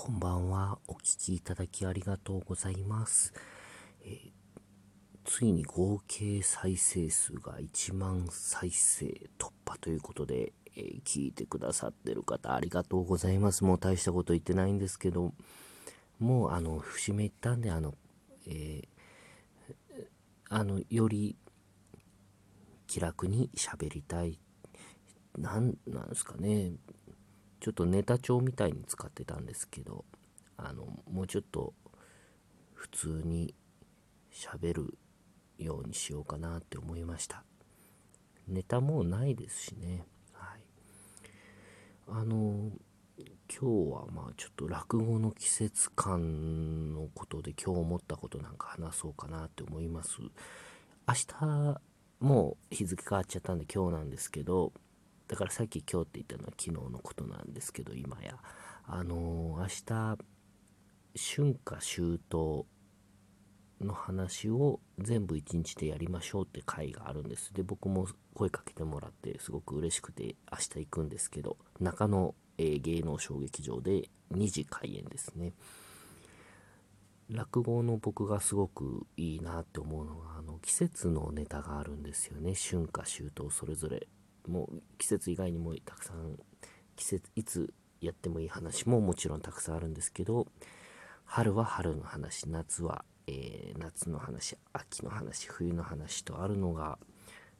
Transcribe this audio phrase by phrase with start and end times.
[0.00, 0.78] こんばんは。
[0.86, 3.34] お聴きいただきありがとうございます。
[4.04, 4.30] え
[5.24, 9.06] ついに合計再生数が1万再生
[9.36, 13.64] 突破ということで、えー聞いてくださってる方ありがとうございます。
[13.64, 15.34] もう大したこと言ってないんですけど、
[16.20, 17.96] もうあの、節目いったんで、あの、
[18.46, 18.86] えー
[20.48, 21.36] あの、より
[22.86, 24.38] 気楽に喋りたい。
[25.36, 26.70] なん、なんすかね。
[27.68, 30.06] ちょっとネタ帳みたいに使ってたんですけど、
[30.56, 31.74] あの、もうちょっと
[32.72, 33.54] 普通に
[34.32, 34.98] 喋る
[35.58, 37.44] ようにしようかなって思いました。
[38.46, 40.06] ネタもうないですしね。
[40.32, 40.62] はい。
[42.08, 42.70] あの、
[43.18, 50.16] 今日はまあちょっと落語の季節感のことで今日思ったことなんか話そうかなって思います。
[51.06, 51.82] 明日
[52.20, 54.72] もう日付変わっちゃったんで今日なんですけど、
[55.28, 58.38] だからさっき今日って言ったのは昨日のことなんですけど今や。
[58.86, 59.66] あのー明
[60.16, 60.18] 日
[61.14, 62.64] 春夏秋冬
[63.80, 67.52] の話を全部一日でやりましょうって会があるんです。
[67.52, 75.52] で僕も声かけてもらってすごく嬉しくて明日行くんですけど中野、えー芸能小劇場で2時開演ですね。
[77.30, 82.54] 落語の僕がすごくいいなって思うのがあの季節のネタがあるんですよね。
[82.54, 84.08] 春夏秋冬それぞれ
[84.46, 86.38] もう季節以外にもたくさん
[86.96, 90.46] 季節いつやってもいい話ももちろんたくさんあるんですけど
[91.24, 96.98] 春は春の話夏は、えー夏の話秋の話冬の話とあるのが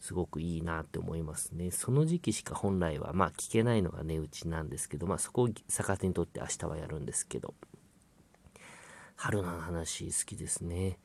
[0.00, 1.70] すごくいいなって思いますね。
[1.70, 7.54] その時期しか本来はまあ聞けないのが値打ちなんですけどまあそこを逆手にとって明日はやるんですけど
[9.16, 10.98] 春の話好きですね。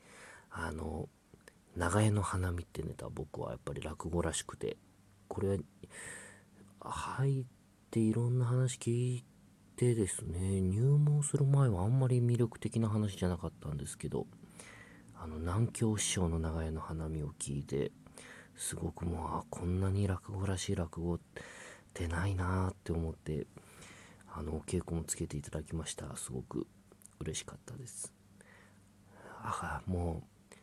[0.50, 1.08] あの
[1.76, 4.76] 長屋の花見ってネタ僕はやっぱり落語らしくて
[5.30, 5.56] これは
[6.80, 7.44] 入っ
[7.92, 9.24] ていろんな話聞い
[9.76, 14.26] てですね入門する前はあんまり魅力的な話じゃなかったんですけど
[15.14, 17.92] あの南京師匠の長屋の花見を聞いて
[18.56, 21.20] すごくもうこんなに落語らしい落語っ
[21.94, 23.46] てないなーって思って
[24.34, 26.16] あのお稽古もつけていただきました。
[26.16, 26.66] すごく
[27.20, 28.12] 嬉しかったです。
[29.42, 30.56] あもう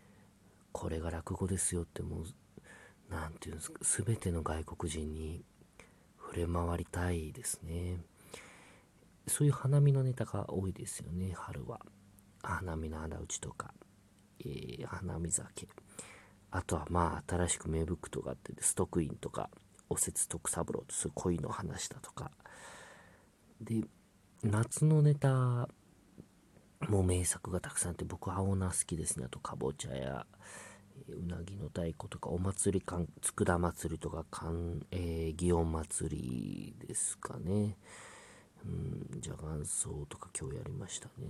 [0.73, 2.25] これが落語ですよってもう
[3.09, 5.44] なんていうんですか全ての外国人に
[6.19, 8.00] 触れ回りたいですね。
[9.28, 11.79] そういう花見のネタが多いですよね春は。
[12.44, 13.73] 花見の穴打ちとか、
[14.40, 15.68] えー花見酒。
[16.51, 19.50] あとはまあ新しく芽吹くとかあってストックインとか
[19.89, 22.31] おせつ徳三郎とそうい恋の話だとか。
[23.62, 23.84] で
[24.44, 25.68] 夏のネタ
[26.89, 29.25] も名作がたくさんあって僕は青菜好きですね。
[29.25, 30.25] あとかぼちゃや
[31.09, 37.77] うなぎの太鼓とかお祭りかん佃祭りとかかん、えー祇園祭りですかね。
[38.65, 41.27] うんじゃがんそうとか今日やりましたね。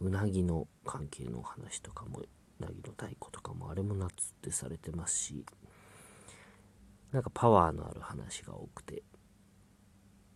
[0.00, 2.28] うなぎの関係の話とかもう
[2.60, 5.44] なぎの太鼓とかもあれも夏ってされてますし
[7.12, 9.02] なんかパワーのある話が多くて。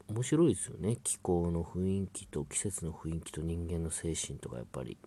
[0.09, 0.97] 面白いですよね。
[1.05, 4.99] 気候の雰囲気と季節の雰囲気と人間の精神とかやっぱり。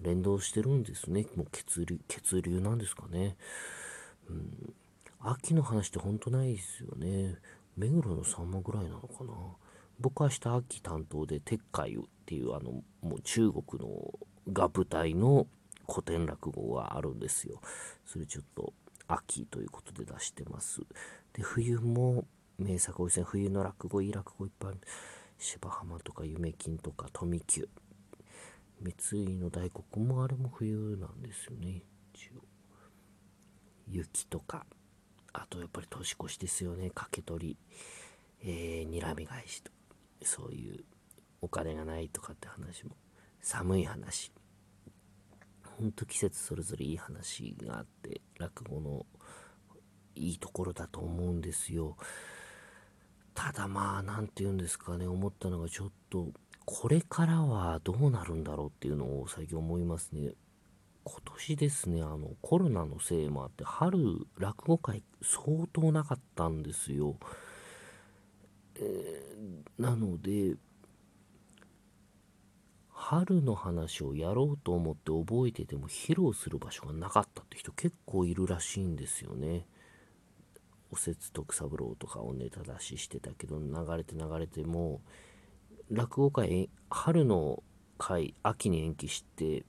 [0.00, 1.26] 連動してるんですね。
[1.36, 3.36] もう血流血流なんですかね。
[4.28, 4.74] うん。
[5.20, 7.36] 秋の話って本当ないですよね。
[7.76, 9.32] 目黒のさんまぐらいなのかな。
[9.98, 14.18] 僕は明日秋担当で鉄海っていうあのもう中国の
[14.52, 15.46] が舞台の
[15.88, 17.60] 古典落語があるんですよ。
[18.04, 18.72] それちょっと
[19.08, 20.80] 秋ということで出してます。
[21.32, 22.26] で冬も
[22.58, 23.26] 名作多いですね。
[23.26, 24.74] 冬の落語いい落語いっぱい
[25.38, 27.68] 芝浜とか夢金とか富久
[28.80, 28.92] 三
[29.24, 31.82] 井の大黒もあれも冬なんですよね。
[32.14, 32.42] 一応。
[33.88, 34.66] 雪とか。
[35.32, 36.88] あとやっぱり年越しですよね。
[36.90, 37.56] 掛け取り。
[38.42, 39.72] えー、睨み返しと
[40.22, 40.84] そういう
[41.40, 42.96] お金がないとかって話も。
[43.40, 44.32] 寒い話。
[45.78, 49.06] ほんと季節それぞれいい話があって落語の
[50.14, 51.96] いいところだと思うんですよ。
[53.34, 55.06] ただまあ何て言うんですかね。
[55.06, 56.28] 思ったのがちょっと
[56.66, 60.32] これからはどうなるんだろうっていうのを最近思いますね
[61.04, 67.16] 今年ですねあのコロナのせいもあって春落語会相当なかったんですよ
[68.80, 69.22] え
[69.78, 70.56] なので
[72.90, 79.66] 春の話をやろうと思って覚えてても披露する場所がなかったって人結構いるらしいんですよね。
[80.90, 85.00] おせつ徳三郎とかをネタ出ししてたけど流れて流れても
[85.90, 87.62] 落語会春の
[87.98, 89.64] 会秋に延期して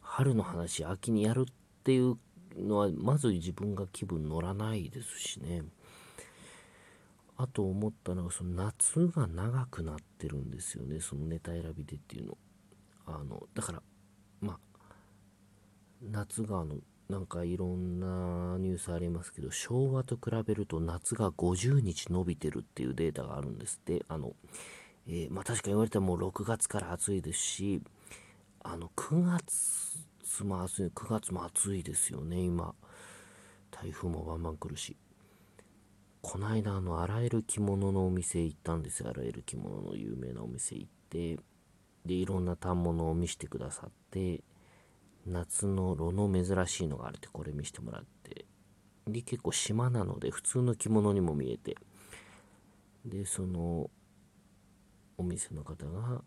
[0.00, 2.16] 春の話秋にやるっていう
[2.56, 5.62] のはまず自分が気分乗らないですしね。
[7.36, 12.38] あと思ったのがその夏が長くなってるんですよねそのネタ選びでっていうの
[13.06, 13.82] あのだから
[14.40, 14.58] まあ
[16.00, 16.76] 夏があの
[17.08, 24.32] なんかいろんなニュースありますけど昭和と比べると夏が50日伸びてるっていうデータがあるんですってあの、
[25.06, 27.82] えー、まあ、確か言われたらも6月から暑いですし
[28.62, 32.74] あの9月も暑い9月も暑いですよね今。
[33.70, 34.96] 台風もバンバン来るし。
[36.22, 39.10] この間あの洗える着物のお店行ったんですよ。
[39.10, 41.36] 洗える着物の有名なお店行って。
[42.06, 44.42] でいろんな反物を見せてくださって。
[45.26, 48.46] 夏の炉の珍しいのがあるってこれ見せてもらって。
[49.06, 51.76] で結構島なので普通の着物にも見えて。
[53.04, 53.90] でその
[55.16, 56.22] お店の方が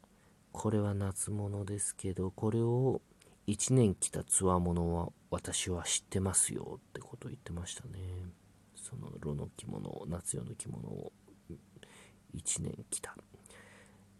[0.51, 3.01] これは夏物ですけどこれを
[3.47, 7.99] 1年着たつわものは私は知ってますよってことを言ってましたね。
[8.75, 11.11] その炉の着物を夏用の着物を
[12.35, 13.15] 1年着た。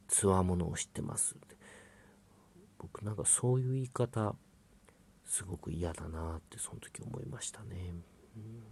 [0.08, 1.58] つわものを知ってますって。
[2.80, 4.36] 僕なんかそういう言い方
[5.25, 7.94] すごく嫌だなってその時思いましたね、
[8.36, 8.63] うん、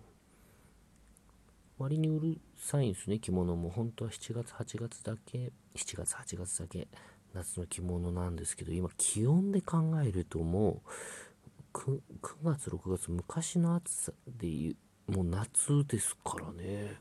[1.78, 3.70] 割にうるさいんですね着物も。
[3.70, 6.88] 本当は7月8月だけ7月8月だけ
[7.34, 10.82] 夏の着物なんですけど今気温で考えるとも
[11.74, 14.76] う 9, 9月6月昔の暑さで
[15.08, 16.94] もう夏ですからね。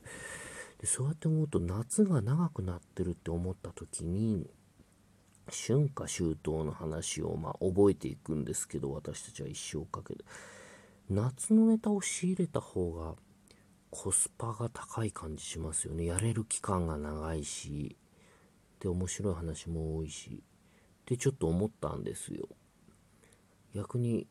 [0.79, 4.49] でそうやって思うと夏が長くなってるって思った時に
[5.49, 10.25] 春夏秋冬の話をまあ覚えていくんですけど私たちは一生かけて。
[11.09, 13.13] 夏のネタを仕入れた方が
[13.97, 16.03] コスパが高い感じしますよね。
[16.03, 17.95] やれる期間が長いし
[18.81, 20.43] で面白い話も多いし。
[20.43, 22.49] ってちょっと思ったんですよ。
[23.73, 24.27] 逆に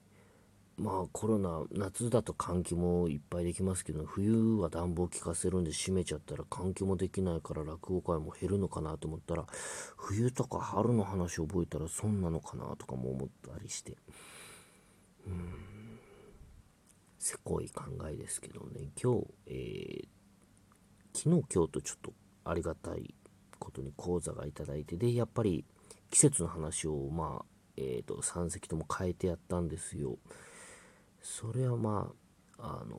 [0.76, 9.46] まあコロナ夏だと換気もいっぱいできますけど冬は暖房効かせるんで閉めちゃったら換気もできないから落語会も減るのかなと思ったら
[9.96, 13.96] 冬とか春の話覚えたらそんなのかなとかも思ったりして。
[15.26, 15.73] うん。
[17.26, 20.06] せこい考えですけどね今日、えー、
[21.14, 22.12] 昨日今日とちょっと
[22.44, 23.14] ありがたい
[23.58, 25.64] ことに講座がいただいてでやっぱり
[26.10, 27.44] 季節の話をまあ
[27.76, 30.18] えー、と3席とも変えてやったんですよ。
[31.20, 32.12] それはま
[32.58, 32.98] あ、あの、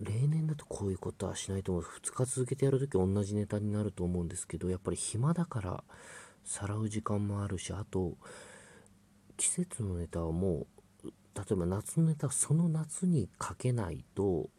[0.00, 1.84] 例年だとこういうことはしないと思う。
[1.84, 5.82] 2日続けてやるとき同じネタになると思うんですけど、やっぱり暇だから
[6.44, 8.16] さらう時間もあるし、あと、
[9.36, 10.81] 季節のネタはもう、
[11.34, 14.50] 例えば夏のネタその夏に書けないと、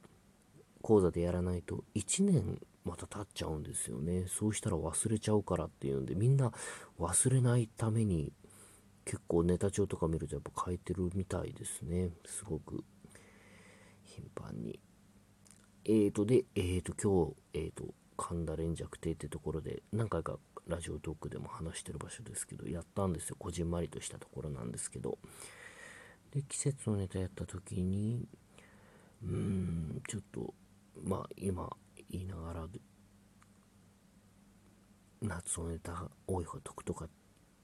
[0.82, 4.26] 講座でやらないと1年また経っちゃうんですよね。
[4.28, 6.52] そうしたら忘れちゃうからっていうんで、みんな
[7.00, 8.34] 忘れないために
[9.06, 12.10] 結構ネタ帳とか見るとやっぱ書いてるみたいですね。
[12.26, 12.84] すごく。
[14.04, 14.80] 頻繁に。
[15.86, 20.38] えーと、で、えーと、今日、えーと、神田連尺亭ってところで、何回か
[20.68, 23.36] ラジオトークでも話してる場所ですけど、やったんですよ。
[23.40, 25.18] こじんまりとしたところなんですけど。
[26.34, 28.28] で、季節のネタやった時に、
[29.24, 30.54] うん、ちょっと、
[31.04, 31.70] まあ、今、
[32.10, 32.68] 言いながら、
[35.22, 37.08] 夏のネタ多い方得とか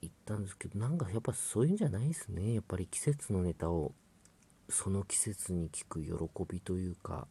[0.00, 2.54] 言ったんですけど、なんかやっぱそういうんじゃないですね。
[2.54, 3.92] やっぱり季節のネタを
[4.70, 6.12] その季節に聞く喜
[6.48, 7.26] びというか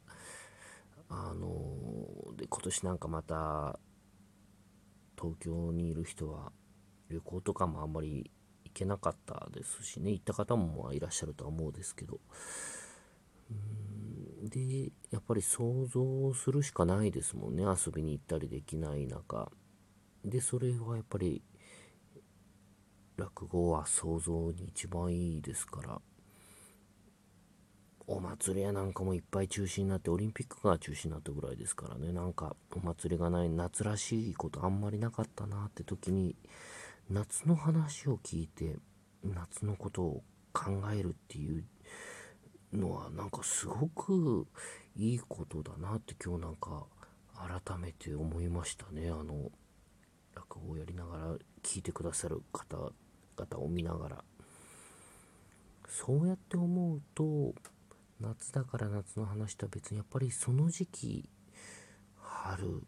[1.10, 3.80] あので今年なんかまた
[5.18, 6.52] 東京にいる人は
[7.10, 8.30] 旅行とかもあんまり
[8.80, 10.12] けなかったですしね。
[10.12, 12.20] 行った方もまあいらっしゃるとは思うんですけど。
[14.44, 17.64] でやっぱり想像するしかないですもんね。
[17.64, 19.52] 遊びに行ったりできない中。
[20.24, 21.42] でそれはやっぱり
[23.18, 26.02] 落語は想像に一番いいですから。
[28.12, 32.12] お祭りやなんかもいっぱい中止になってオリンピックが中止になったぐらいですからね。
[32.12, 36.36] なんかお祭りがない夏らしいことあんまりなかったなって時に
[37.10, 38.78] 夏の話を聞いて
[39.24, 40.24] 夏のことを
[40.54, 41.64] 考えるっていう
[42.72, 44.46] のはなんかすごく
[44.96, 46.86] いいことだなって今日なんか
[47.66, 49.10] 改めて思いましたね。
[49.10, 49.50] あの
[50.36, 54.24] 落語をやりながら聞いてくださる方々を見ながら。
[55.88, 57.56] そうやって思うと
[58.22, 61.30] 夏だから夏の話とは別にやっぱりその時期
[62.18, 62.84] 春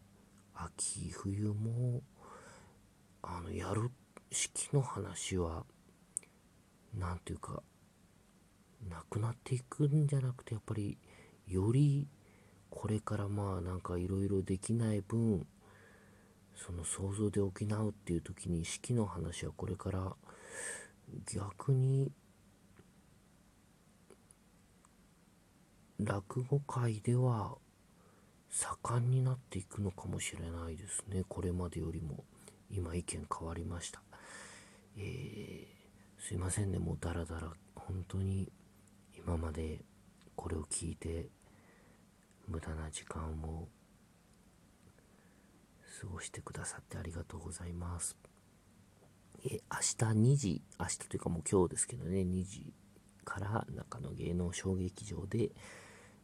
[0.54, 2.02] 秋冬も
[3.22, 3.90] あのやる
[4.32, 5.64] 式の話は
[6.98, 7.62] 何ていうか
[8.88, 10.98] なくなっていくんじゃなくてやっぱり
[11.46, 12.08] より
[12.70, 15.46] これからまあなんかいろいろできない分
[16.56, 20.16] その想像で補うっていう時に式の話はこれから
[21.26, 22.10] 逆に
[25.98, 27.56] 落語界では
[28.48, 31.22] 盛んになっていくのかもしれないですね。
[31.28, 32.24] これまでよりも
[32.70, 34.02] 今意見変わりました。
[34.96, 38.50] えー、すいませんねもうダラダラ本当に
[39.16, 39.84] 今まで
[40.36, 41.28] これを聞いて
[42.48, 43.68] 無駄な時間を
[46.00, 48.16] 過ごしてくださってありがとうございます
[49.44, 52.72] え明日2時明日というかもう今日ですけどね2時
[53.24, 55.50] から中野芸能小劇場で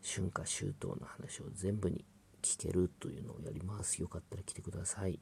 [0.02, 2.04] 春夏秋冬の話を全部に
[2.42, 4.00] 聞けるというのをやります。
[4.00, 5.18] よかったら来てください。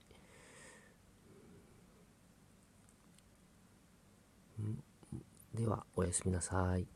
[5.57, 6.96] では、おやすみなさい。